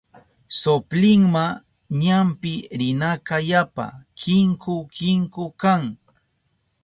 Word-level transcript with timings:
Soplinma 0.59 1.43
ñampi 2.01 2.53
rinaka 2.79 3.35
yapa 3.49 3.85
kinku 4.19 4.75
kinku 4.97 5.45
kan. 5.61 5.83